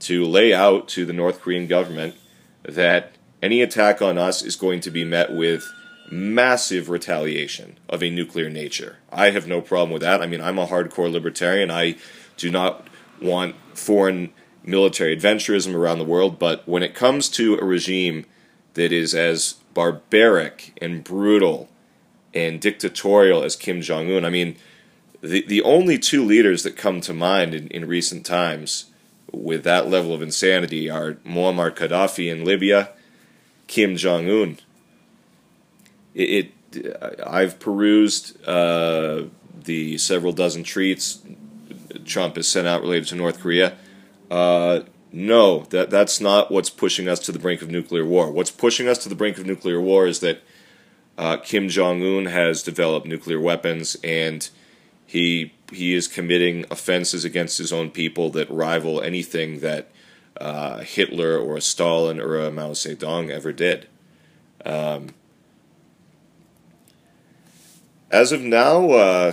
to 0.00 0.24
lay 0.24 0.54
out 0.54 0.86
to 0.88 1.04
the 1.04 1.12
North 1.12 1.40
Korean 1.40 1.66
government 1.66 2.14
that 2.62 3.16
any 3.42 3.62
attack 3.62 4.00
on 4.00 4.16
us 4.16 4.42
is 4.42 4.54
going 4.54 4.80
to 4.80 4.92
be 4.92 5.04
met 5.04 5.32
with 5.32 5.68
massive 6.10 6.88
retaliation 6.88 7.78
of 7.88 8.02
a 8.02 8.10
nuclear 8.10 8.48
nature. 8.48 8.96
I 9.12 9.30
have 9.30 9.46
no 9.46 9.60
problem 9.60 9.90
with 9.90 10.02
that. 10.02 10.22
I 10.22 10.26
mean, 10.26 10.40
I'm 10.40 10.58
a 10.58 10.66
hardcore 10.66 11.10
libertarian. 11.10 11.70
I 11.70 11.96
do 12.36 12.50
not 12.50 12.86
want 13.20 13.56
foreign 13.74 14.32
military 14.64 15.16
adventurism 15.16 15.74
around 15.74 15.98
the 15.98 16.04
world, 16.04 16.38
but 16.38 16.66
when 16.68 16.82
it 16.82 16.94
comes 16.94 17.28
to 17.30 17.56
a 17.56 17.64
regime 17.64 18.26
that 18.74 18.92
is 18.92 19.14
as 19.14 19.54
barbaric 19.74 20.76
and 20.80 21.02
brutal 21.04 21.68
and 22.34 22.60
dictatorial 22.60 23.42
as 23.42 23.56
Kim 23.56 23.80
Jong 23.80 24.10
un, 24.14 24.24
I 24.24 24.30
mean, 24.30 24.56
the, 25.20 25.42
the 25.42 25.62
only 25.62 25.98
two 25.98 26.24
leaders 26.24 26.62
that 26.62 26.76
come 26.76 27.00
to 27.02 27.14
mind 27.14 27.54
in, 27.54 27.68
in 27.68 27.88
recent 27.88 28.24
times 28.24 28.86
with 29.32 29.64
that 29.64 29.88
level 29.88 30.14
of 30.14 30.22
insanity 30.22 30.88
are 30.88 31.14
Muammar 31.24 31.74
Gaddafi 31.74 32.30
in 32.30 32.44
Libya, 32.44 32.90
Kim 33.66 33.96
Jong 33.96 34.28
un 34.28 34.58
it, 36.18 36.52
it 36.72 37.22
I've 37.26 37.58
perused 37.58 38.36
uh, 38.46 39.24
the 39.64 39.96
several 39.98 40.32
dozen 40.32 40.64
tweets 40.64 41.20
Trump 42.04 42.36
has 42.36 42.48
sent 42.48 42.66
out 42.66 42.82
related 42.82 43.08
to 43.08 43.14
North 43.14 43.40
Korea. 43.40 43.76
Uh, 44.30 44.80
no, 45.10 45.60
that 45.70 45.88
that's 45.90 46.20
not 46.20 46.50
what's 46.50 46.70
pushing 46.70 47.08
us 47.08 47.20
to 47.20 47.32
the 47.32 47.38
brink 47.38 47.62
of 47.62 47.70
nuclear 47.70 48.04
war. 48.04 48.30
What's 48.30 48.50
pushing 48.50 48.88
us 48.88 48.98
to 48.98 49.08
the 49.08 49.14
brink 49.14 49.38
of 49.38 49.46
nuclear 49.46 49.80
war 49.80 50.06
is 50.06 50.20
that 50.20 50.42
uh, 51.16 51.38
Kim 51.38 51.68
Jong 51.68 52.02
Un 52.02 52.26
has 52.26 52.62
developed 52.62 53.06
nuclear 53.06 53.40
weapons, 53.40 53.96
and 54.04 54.48
he 55.06 55.54
he 55.72 55.94
is 55.94 56.08
committing 56.08 56.66
offenses 56.70 57.24
against 57.24 57.58
his 57.58 57.72
own 57.72 57.90
people 57.90 58.30
that 58.30 58.50
rival 58.50 59.00
anything 59.00 59.60
that 59.60 59.90
uh, 60.38 60.78
Hitler 60.78 61.38
or 61.38 61.56
a 61.56 61.62
Stalin 61.62 62.20
or 62.20 62.38
a 62.38 62.50
Mao 62.50 62.72
Zedong 62.72 63.30
ever 63.30 63.52
did. 63.52 63.88
Um, 64.64 65.14
as 68.10 68.32
of 68.32 68.42
now, 68.42 68.90
uh, 68.90 69.32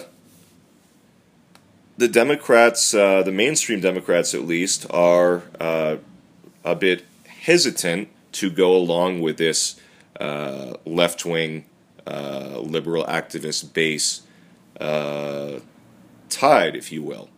the 1.98 2.08
Democrats, 2.08 2.94
uh, 2.94 3.24
the 3.24 3.32
mainstream 3.32 3.80
Democrats 3.80 4.34
at 4.34 4.42
least, 4.42 4.86
are 4.90 5.44
uh, 5.60 5.98
a 6.64 6.76
bit 6.76 7.06
hesitant 7.28 8.10
to 8.34 8.50
go 8.50 8.76
along 8.76 9.22
with 9.22 9.38
this 9.38 9.80
uh, 10.20 10.74
left 10.86 11.26
wing 11.26 11.66
uh, 12.06 12.60
liberal 12.60 13.06
activist 13.06 13.74
base 13.74 14.22
uh, 14.80 15.60
tide, 16.30 16.76
if 16.76 16.92
you 16.92 17.02
will. 17.02 17.30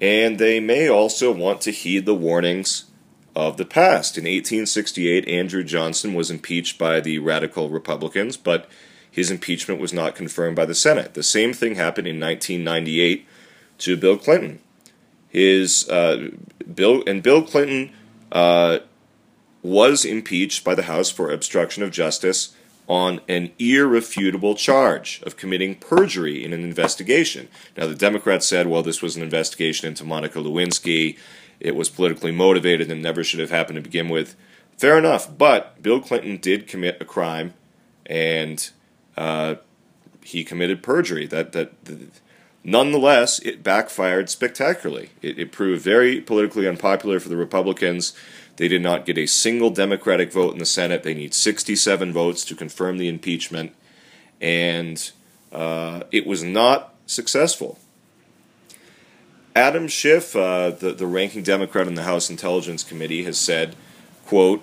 And 0.00 0.38
they 0.38 0.60
may 0.60 0.88
also 0.88 1.32
want 1.32 1.60
to 1.62 1.72
heed 1.72 2.06
the 2.06 2.14
warnings 2.14 2.84
of 3.34 3.56
the 3.56 3.64
past. 3.64 4.16
In 4.16 4.24
1868, 4.24 5.28
Andrew 5.28 5.64
Johnson 5.64 6.14
was 6.14 6.30
impeached 6.30 6.78
by 6.78 7.00
the 7.00 7.18
radical 7.18 7.68
Republicans, 7.68 8.36
but 8.36 8.68
his 9.18 9.32
impeachment 9.32 9.80
was 9.80 9.92
not 9.92 10.14
confirmed 10.14 10.54
by 10.54 10.64
the 10.64 10.76
Senate. 10.76 11.14
The 11.14 11.24
same 11.24 11.52
thing 11.52 11.74
happened 11.74 12.06
in 12.06 12.20
1998 12.20 13.26
to 13.78 13.96
Bill 13.96 14.16
Clinton. 14.16 14.60
His 15.28 15.88
uh, 15.88 16.30
Bill 16.72 17.02
and 17.04 17.20
Bill 17.20 17.42
Clinton 17.42 17.90
uh, 18.30 18.78
was 19.60 20.04
impeached 20.04 20.62
by 20.62 20.76
the 20.76 20.84
House 20.84 21.10
for 21.10 21.32
obstruction 21.32 21.82
of 21.82 21.90
justice 21.90 22.54
on 22.86 23.20
an 23.28 23.50
irrefutable 23.58 24.54
charge 24.54 25.20
of 25.26 25.36
committing 25.36 25.74
perjury 25.74 26.44
in 26.44 26.52
an 26.52 26.62
investigation. 26.62 27.48
Now, 27.76 27.88
the 27.88 27.96
Democrats 27.96 28.46
said, 28.46 28.68
well, 28.68 28.84
this 28.84 29.02
was 29.02 29.16
an 29.16 29.22
investigation 29.24 29.88
into 29.88 30.04
Monica 30.04 30.38
Lewinsky. 30.38 31.18
It 31.58 31.74
was 31.74 31.90
politically 31.90 32.30
motivated 32.30 32.88
and 32.88 33.02
never 33.02 33.24
should 33.24 33.40
have 33.40 33.50
happened 33.50 33.76
to 33.76 33.82
begin 33.82 34.08
with. 34.08 34.36
Fair 34.76 34.96
enough, 34.96 35.36
but 35.36 35.82
Bill 35.82 36.00
Clinton 36.00 36.36
did 36.36 36.68
commit 36.68 37.02
a 37.02 37.04
crime, 37.04 37.54
and 38.06 38.70
uh, 39.18 39.56
he 40.22 40.44
committed 40.44 40.82
perjury. 40.82 41.26
That 41.26 41.52
that, 41.52 41.72
nonetheless, 42.62 43.40
it 43.40 43.62
backfired 43.62 44.30
spectacularly. 44.30 45.10
It, 45.20 45.38
it 45.38 45.52
proved 45.52 45.82
very 45.82 46.20
politically 46.20 46.68
unpopular 46.68 47.18
for 47.18 47.28
the 47.28 47.36
Republicans. 47.36 48.14
They 48.56 48.68
did 48.68 48.82
not 48.82 49.06
get 49.06 49.18
a 49.18 49.26
single 49.26 49.70
Democratic 49.70 50.32
vote 50.32 50.52
in 50.52 50.58
the 50.58 50.66
Senate. 50.66 51.02
They 51.02 51.14
need 51.14 51.34
67 51.34 52.12
votes 52.12 52.44
to 52.44 52.54
confirm 52.54 52.98
the 52.98 53.08
impeachment, 53.08 53.74
and 54.40 55.10
uh, 55.52 56.02
it 56.12 56.26
was 56.26 56.44
not 56.44 56.94
successful. 57.06 57.78
Adam 59.56 59.88
Schiff, 59.88 60.36
uh, 60.36 60.70
the, 60.70 60.92
the 60.92 61.06
ranking 61.06 61.42
Democrat 61.42 61.88
in 61.88 61.94
the 61.94 62.04
House 62.04 62.30
Intelligence 62.30 62.84
Committee, 62.84 63.24
has 63.24 63.38
said, 63.38 63.74
quote, 64.26 64.62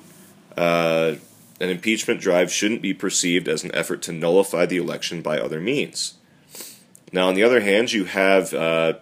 uh, 0.55 1.15
an 1.59 1.69
impeachment 1.69 2.19
drive 2.19 2.51
shouldn't 2.51 2.81
be 2.81 2.93
perceived 2.93 3.47
as 3.47 3.63
an 3.63 3.73
effort 3.73 4.01
to 4.03 4.11
nullify 4.11 4.65
the 4.65 4.77
election 4.77 5.21
by 5.21 5.39
other 5.39 5.59
means. 5.59 6.15
Now, 7.11 7.29
on 7.29 7.35
the 7.35 7.43
other 7.43 7.61
hand, 7.61 7.93
you 7.93 8.05
have 8.05 8.53
uh, 8.53 8.95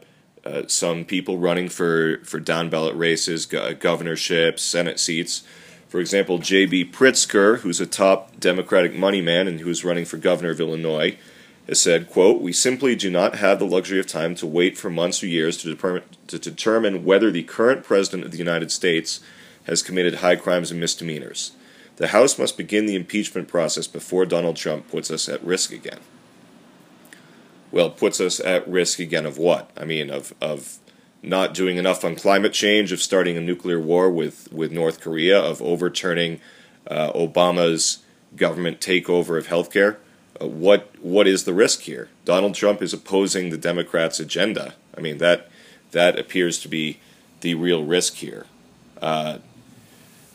uh, 0.46 0.64
some 0.68 1.06
people 1.06 1.38
running 1.38 1.70
for, 1.70 2.20
for 2.24 2.40
down 2.40 2.70
ballot 2.70 2.96
races, 2.96 3.46
go- 3.46 3.74
governorships, 3.74 4.62
Senate 4.62 5.00
seats. 5.00 5.44
For 5.88 6.00
example, 6.00 6.38
J.B. 6.38 6.86
Pritzker, 6.86 7.60
who's 7.60 7.80
a 7.80 7.86
top 7.86 8.40
Democratic 8.40 8.94
money 8.94 9.22
man 9.22 9.48
and 9.48 9.62
who's 9.62 9.86
running 9.86 10.06
for 10.06 10.18
governor 10.18 10.52
of 10.52 10.60
Illinois, 10.60 11.18
has 11.68 11.82
said, 11.82 12.10
quote, 12.10 12.42
We 12.42 12.52
simply 12.52 12.96
do 12.96 13.10
not 13.10 13.36
have 13.36 13.60
the 13.60 13.66
luxury 13.66 14.00
of 14.00 14.08
time 14.08 14.36
to 14.36 14.48
wait 14.48 14.78
for 14.78 14.90
months 14.90 15.24
or 15.24 15.28
years 15.28 15.58
to 15.60 16.02
to 16.28 16.40
determine 16.40 17.06
whether 17.06 17.32
the 17.32 17.44
current 17.44 17.84
President 17.84 18.26
of 18.26 18.32
the 18.32 18.38
United 18.38 18.72
States 18.72 19.22
has 19.66 19.82
committed 19.82 20.16
high 20.16 20.36
crimes 20.36 20.72
and 20.72 20.80
misdemeanors. 20.80 21.54
The 21.98 22.08
House 22.08 22.40
must 22.40 22.58
begin 22.58 22.86
the 22.86 22.96
impeachment 22.96 23.48
process 23.48 23.88
before 23.88 24.26
Donald 24.26 24.56
Trump 24.56 24.90
puts 24.90 25.12
us 25.12 25.30
at 25.30 25.44
risk 25.44 25.72
again. 25.72 26.00
Well, 27.72 27.90
puts 27.90 28.20
us 28.20 28.40
at 28.40 28.68
risk 28.68 29.00
again 29.00 29.26
of 29.26 29.38
what? 29.38 29.70
I 29.78 29.86
mean, 29.86 30.10
of, 30.10 30.34
of 30.42 30.78
not 31.22 31.54
doing 31.54 31.78
enough 31.78 32.04
on 32.04 32.16
climate 32.16 32.54
change, 32.54 32.92
of 32.92 33.02
starting 33.02 33.38
a 33.38 33.42
nuclear 33.42 33.80
war 33.80 34.10
with, 34.10 34.52
with 34.52 34.72
North 34.72 35.02
Korea, 35.02 35.40
of 35.40 35.62
overturning 35.62 36.40
uh, 36.88 37.12
Obama's 37.14 38.00
government 38.36 38.80
takeover 38.80 39.38
of 39.38 39.48
healthcare. 39.48 39.98
Uh, 40.42 40.48
what 40.48 40.90
what 41.02 41.28
is 41.28 41.44
the 41.44 41.54
risk 41.54 41.82
here? 41.82 42.10
Donald 42.26 42.56
Trump 42.56 42.82
is 42.82 42.94
opposing 42.94 43.50
the 43.50 43.58
Democrats' 43.58 44.20
agenda. 44.20 44.74
I 44.98 45.02
mean 45.02 45.20
that 45.20 45.50
that 45.92 46.18
appears 46.18 46.60
to 46.60 46.68
be 46.68 47.00
the 47.42 47.54
real 47.56 47.84
risk 47.84 48.16
here. 48.16 48.46
Uh, 49.02 49.40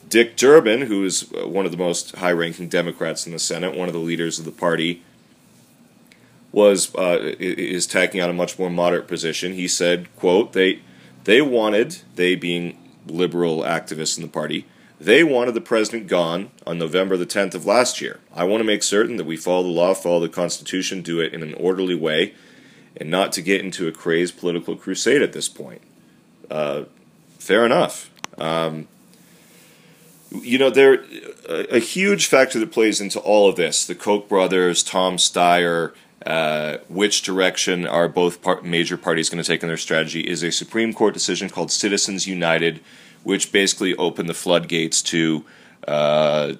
Dick 0.08 0.36
Durbin, 0.36 0.82
who 0.82 1.04
is 1.04 1.32
uh, 1.32 1.48
one 1.48 1.66
of 1.66 1.72
the 1.72 1.78
most 1.78 2.16
high-ranking 2.16 2.68
Democrats 2.68 3.26
in 3.26 3.32
the 3.32 3.38
Senate, 3.38 3.76
one 3.76 3.88
of 3.88 3.94
the 3.94 4.00
leaders 4.00 4.38
of 4.38 4.44
the 4.44 4.52
party, 4.52 5.02
was 6.52 6.94
uh, 6.94 7.34
is 7.38 7.86
taking 7.86 8.20
on 8.20 8.30
a 8.30 8.34
much 8.34 8.58
more 8.58 8.70
moderate 8.70 9.06
position. 9.06 9.52
He 9.52 9.68
said, 9.68 10.14
"quote 10.16 10.52
They 10.52 10.80
they 11.24 11.42
wanted 11.42 11.98
they 12.14 12.34
being 12.36 12.78
liberal 13.06 13.60
activists 13.60 14.16
in 14.16 14.22
the 14.22 14.30
party." 14.30 14.64
They 15.00 15.22
wanted 15.22 15.54
the 15.54 15.60
president 15.60 16.08
gone 16.08 16.50
on 16.66 16.78
November 16.78 17.16
the 17.16 17.24
10th 17.24 17.54
of 17.54 17.64
last 17.64 18.00
year. 18.00 18.18
I 18.34 18.42
want 18.42 18.60
to 18.60 18.64
make 18.64 18.82
certain 18.82 19.16
that 19.16 19.26
we 19.26 19.36
follow 19.36 19.62
the 19.62 19.68
law, 19.68 19.94
follow 19.94 20.18
the 20.18 20.28
Constitution, 20.28 21.02
do 21.02 21.20
it 21.20 21.32
in 21.32 21.40
an 21.40 21.54
orderly 21.54 21.94
way, 21.94 22.34
and 22.96 23.08
not 23.08 23.30
to 23.32 23.42
get 23.42 23.60
into 23.60 23.86
a 23.86 23.92
crazed 23.92 24.40
political 24.40 24.74
crusade 24.74 25.22
at 25.22 25.32
this 25.32 25.48
point. 25.48 25.82
Uh, 26.50 26.84
fair 27.38 27.64
enough. 27.64 28.10
Um, 28.38 28.88
you 30.30 30.58
know, 30.58 30.70
there 30.70 31.04
a, 31.48 31.76
a, 31.76 31.78
huge 31.78 32.26
factor 32.26 32.58
that 32.58 32.72
plays 32.72 33.00
into 33.00 33.18
all 33.20 33.48
of 33.48 33.56
this: 33.56 33.86
the 33.86 33.94
Koch 33.94 34.28
brothers, 34.28 34.82
Tom 34.82 35.16
Steyer, 35.16 35.92
uh, 36.26 36.78
which 36.88 37.22
direction 37.22 37.86
are 37.86 38.08
both 38.08 38.44
major 38.62 38.96
parties 38.96 39.28
going 39.28 39.42
to 39.42 39.46
take 39.46 39.62
in 39.62 39.68
their 39.68 39.76
strategy? 39.76 40.20
Is 40.20 40.42
a 40.42 40.52
Supreme 40.52 40.92
Court 40.92 41.14
decision 41.14 41.48
called 41.48 41.70
Citizens 41.70 42.26
United, 42.26 42.80
which 43.22 43.52
basically 43.52 43.94
opened 43.96 44.28
the 44.28 44.34
floodgates 44.34 45.02
to. 45.02 45.44
Uh, 45.86 46.54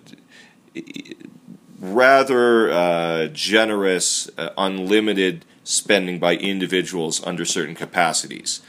rather 1.81 2.71
uh, 2.71 3.27
generous, 3.29 4.29
uh, 4.37 4.51
unlimited 4.59 5.45
spending 5.65 6.19
by 6.19 6.35
individuals 6.35 7.25
under 7.27 7.45
certain 7.45 7.75
capacities. 7.75 8.61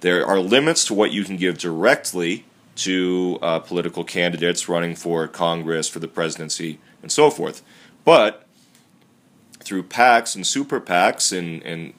There 0.00 0.26
are 0.26 0.40
limits 0.40 0.84
to 0.86 0.94
what 0.94 1.12
you 1.12 1.24
can 1.24 1.36
give 1.36 1.58
directly 1.58 2.44
to 2.76 3.38
uh, 3.42 3.58
political 3.58 4.04
candidates 4.04 4.68
running 4.68 4.94
for 4.94 5.26
Congress, 5.28 5.88
for 5.88 5.98
the 5.98 6.08
presidency, 6.08 6.78
and 7.02 7.10
so 7.10 7.30
forth. 7.30 7.62
But 8.04 8.46
through 9.60 9.84
PACs 9.84 10.36
and 10.36 10.46
super 10.46 10.80
PACs 10.80 11.36
and, 11.36 11.62
and 11.62 11.94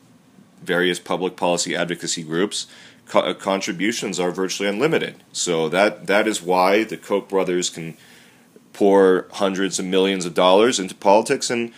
various 0.64 1.00
public 1.00 1.36
policy 1.36 1.76
advocacy 1.76 2.24
groups, 2.24 2.68
co- 3.08 3.22
uh, 3.22 3.34
contributions 3.34 4.20
are 4.20 4.32
virtually 4.32 4.70
unlimited. 4.70 5.24
So 5.32 5.68
that 5.70 6.08
that 6.08 6.28
is 6.28 6.42
why 6.42 6.84
the 6.84 6.98
Koch 6.98 7.28
brothers 7.28 7.70
can 7.70 7.98
pour 8.74 9.28
hundreds 9.34 9.80
of 9.80 9.86
millions 9.86 10.26
of 10.26 10.34
dollars 10.34 10.80
into 10.80 10.94
politics, 10.94 11.50
and 11.50 11.72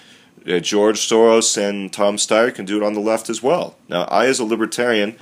uh, 0.46 0.60
George 0.60 1.00
Soros 1.00 1.58
and 1.58 1.92
Tom 1.92 2.18
Steyer 2.18 2.54
can 2.54 2.66
do 2.66 2.78
it 2.78 2.84
on 2.84 2.94
the 2.94 3.00
left 3.00 3.30
as 3.30 3.42
well. 3.42 3.78
Now, 3.88 4.04
I, 4.04 4.26
as 4.28 4.40
a 4.40 4.46
libertarian, 4.46 5.18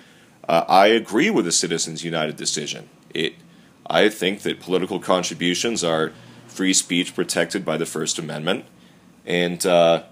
uh, 0.49 0.63
I 0.67 0.87
agree 0.87 1.29
with 1.29 1.45
the 1.45 1.51
Citizens 1.51 2.03
United 2.03 2.35
decision. 2.35 2.89
It 3.13 3.35
I 3.89 4.09
think 4.09 4.41
that 4.41 4.59
political 4.59 4.99
contributions 4.99 5.83
are 5.83 6.11
free 6.47 6.73
speech 6.73 7.15
protected 7.15 7.63
by 7.63 7.77
the 7.77 7.85
First 7.85 8.19
Amendment, 8.19 8.65
and 9.25 9.65
uh, 9.65 10.03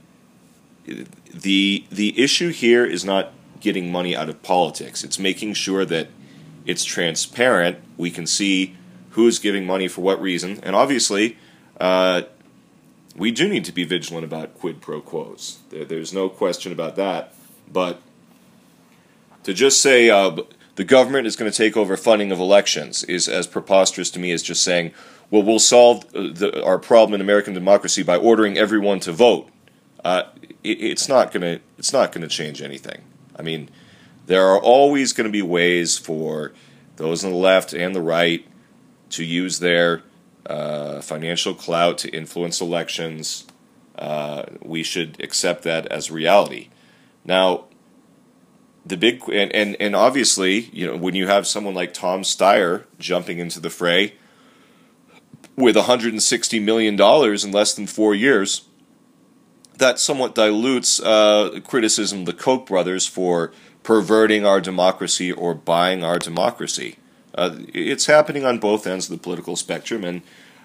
the 0.85 1.85
the 1.89 2.19
issue 2.19 2.49
here 2.49 2.85
is 2.85 3.03
not 3.03 3.31
getting 3.59 3.91
money 3.91 4.15
out 4.15 4.29
of 4.29 4.41
politics. 4.43 5.03
It's 5.03 5.19
making 5.19 5.53
sure 5.55 5.85
that 5.85 6.07
it's 6.65 6.83
transparent. 6.83 7.77
We 7.97 8.11
can 8.11 8.27
see 8.27 8.75
who's 9.11 9.39
giving 9.39 9.65
money 9.65 9.87
for 9.87 10.01
what 10.01 10.21
reason, 10.21 10.59
and 10.63 10.75
obviously, 10.75 11.37
uh, 11.79 12.23
we 13.15 13.31
do 13.31 13.47
need 13.47 13.65
to 13.65 13.71
be 13.71 13.83
vigilant 13.83 14.25
about 14.25 14.57
quid 14.59 14.81
pro 14.81 15.01
quos. 15.01 15.59
There, 15.69 15.85
there's 15.85 16.13
no 16.13 16.29
question 16.29 16.71
about 16.71 16.95
that. 16.95 17.33
But 17.71 18.01
to 19.43 19.53
just 19.53 19.81
say 19.81 20.09
uh, 20.09 20.37
the 20.75 20.83
government 20.83 21.25
is 21.25 21.35
going 21.35 21.49
to 21.49 21.57
take 21.57 21.77
over 21.77 21.95
funding 21.97 22.31
of 22.31 22.39
elections 22.39 23.03
is 23.03 23.27
as 23.27 23.47
preposterous 23.47 24.11
to 24.11 24.19
me 24.19 24.31
as 24.31 24.43
just 24.43 24.63
saying, 24.63 24.91
well, 25.31 25.41
we'll 25.41 25.59
solve 25.59 26.05
uh, 26.13 26.29
the, 26.33 26.63
our 26.63 26.77
problem 26.77 27.15
in 27.15 27.21
American 27.21 27.53
democracy 27.53 28.03
by 28.03 28.17
ordering 28.17 28.57
everyone 28.57 28.99
to 29.01 29.11
vote. 29.11 29.49
Uh, 30.03 30.23
it, 30.63 30.81
it's 30.81 31.07
not 31.09 31.31
going 31.31 31.41
to 31.41 31.61
it's 31.77 31.93
not 31.93 32.11
going 32.11 32.21
to 32.21 32.27
change 32.27 32.61
anything. 32.61 33.01
I 33.35 33.41
mean, 33.41 33.69
there 34.27 34.45
are 34.47 34.59
always 34.59 35.13
going 35.13 35.25
to 35.25 35.31
be 35.31 35.41
ways 35.41 35.97
for 35.97 36.53
those 36.97 37.23
on 37.23 37.31
the 37.31 37.37
left 37.37 37.73
and 37.73 37.95
the 37.95 38.01
right 38.01 38.45
to 39.11 39.23
use 39.23 39.59
their 39.59 40.03
uh, 40.45 41.01
financial 41.01 41.53
clout 41.53 41.97
to 41.99 42.09
influence 42.09 42.61
elections. 42.61 43.45
Uh, 43.97 44.43
we 44.61 44.83
should 44.83 45.21
accept 45.23 45.63
that 45.63 45.85
as 45.87 46.11
reality. 46.11 46.69
Now, 47.23 47.65
the 48.85 48.97
big 48.97 49.27
and, 49.29 49.51
and 49.53 49.75
and 49.79 49.95
obviously, 49.95 50.69
you 50.71 50.85
know, 50.85 50.95
when 50.95 51.15
you 51.15 51.27
have 51.27 51.47
someone 51.47 51.73
like 51.73 51.93
Tom 51.93 52.21
Steyer 52.21 52.85
jumping 52.99 53.39
into 53.39 53.59
the 53.59 53.69
fray 53.69 54.13
with 55.55 55.75
160 55.75 56.59
million 56.59 56.95
dollars 56.95 57.43
in 57.43 57.51
less 57.51 57.73
than 57.73 57.87
four 57.87 58.13
years, 58.13 58.67
that 59.77 59.99
somewhat 59.99 60.35
dilutes 60.35 60.99
uh, 60.99 61.59
criticism 61.63 62.19
of 62.19 62.25
the 62.25 62.33
Koch 62.33 62.67
brothers 62.67 63.07
for 63.07 63.51
perverting 63.83 64.45
our 64.45 64.61
democracy 64.61 65.31
or 65.31 65.53
buying 65.53 66.03
our 66.03 66.19
democracy. 66.19 66.97
Uh, 67.33 67.57
it's 67.73 68.05
happening 68.05 68.45
on 68.45 68.59
both 68.59 68.87
ends 68.87 69.09
of 69.09 69.17
the 69.17 69.21
political 69.21 69.55
spectrum, 69.55 70.03
and 70.03 70.21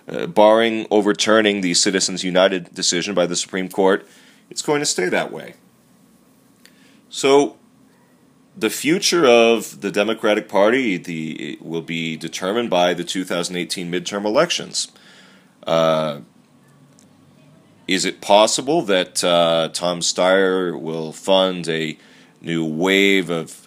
uh, 0.08 0.26
barring 0.26 0.86
overturning 0.90 1.60
the 1.60 1.74
Citizens 1.74 2.22
United 2.22 2.74
decision 2.74 3.14
by 3.14 3.26
the 3.26 3.36
Supreme 3.36 3.68
Court, 3.68 4.06
it's 4.50 4.62
going 4.62 4.80
to 4.80 4.86
stay 4.86 5.08
that 5.08 5.32
way. 5.32 5.54
So 7.08 7.58
the 8.60 8.70
future 8.70 9.26
of 9.26 9.80
the 9.80 9.90
Democratic 9.90 10.46
Party 10.46 10.98
the, 10.98 11.58
will 11.62 11.80
be 11.80 12.16
determined 12.16 12.68
by 12.68 12.92
the 12.92 13.04
2018 13.04 13.90
midterm 13.90 14.26
elections. 14.26 14.88
Uh, 15.66 16.20
is 17.88 18.04
it 18.04 18.20
possible 18.20 18.82
that 18.82 19.24
uh, 19.24 19.70
Tom 19.72 20.00
Steyer 20.00 20.78
will 20.78 21.12
fund 21.12 21.68
a 21.68 21.96
new 22.42 22.64
wave 22.64 23.30
of 23.30 23.66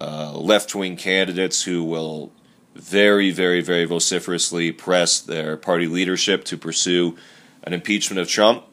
uh, 0.00 0.32
left 0.32 0.74
wing 0.74 0.96
candidates 0.96 1.64
who 1.64 1.84
will 1.84 2.32
very, 2.74 3.30
very, 3.30 3.60
very 3.60 3.84
vociferously 3.84 4.72
press 4.72 5.20
their 5.20 5.58
party 5.58 5.86
leadership 5.86 6.44
to 6.44 6.56
pursue 6.56 7.16
an 7.62 7.74
impeachment 7.74 8.18
of 8.18 8.26
Trump? 8.26 8.64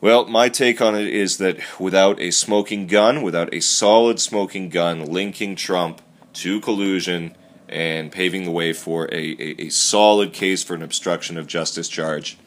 Well, 0.00 0.26
my 0.26 0.48
take 0.48 0.80
on 0.80 0.94
it 0.94 1.08
is 1.08 1.38
that 1.38 1.58
without 1.80 2.20
a 2.20 2.30
smoking 2.30 2.86
gun, 2.86 3.22
without 3.22 3.52
a 3.52 3.60
solid 3.60 4.20
smoking 4.20 4.68
gun 4.68 5.04
linking 5.06 5.56
Trump 5.56 6.00
to 6.34 6.60
collusion 6.60 7.36
and 7.68 8.12
paving 8.12 8.44
the 8.44 8.52
way 8.52 8.72
for 8.72 9.06
a, 9.06 9.16
a, 9.16 9.62
a 9.62 9.68
solid 9.70 10.32
case 10.32 10.62
for 10.62 10.74
an 10.74 10.82
obstruction 10.82 11.36
of 11.36 11.48
justice 11.48 11.88
charge, 11.88 12.38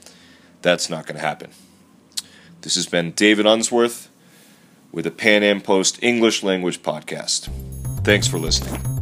that's 0.61 0.89
not 0.89 1.05
going 1.05 1.17
to 1.17 1.21
happen. 1.21 1.51
This 2.61 2.75
has 2.75 2.85
been 2.85 3.11
David 3.11 3.45
Unsworth 3.45 4.09
with 4.93 5.03
the 5.03 5.11
Pan 5.11 5.43
Am 5.43 5.59
Post 5.59 6.01
English 6.01 6.43
Language 6.43 6.81
Podcast. 6.81 7.49
Thanks 8.05 8.27
for 8.27 8.39
listening. 8.39 9.00